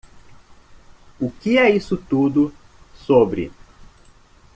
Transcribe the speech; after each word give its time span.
O 1.19 1.29
que 1.29 1.59
é 1.59 1.69
isso 1.69 1.95
tudo 1.95 2.51
sobre? 3.05 3.51